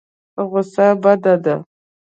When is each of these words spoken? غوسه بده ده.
غوسه 0.49 0.87
بده 1.01 1.33
ده. 1.43 1.55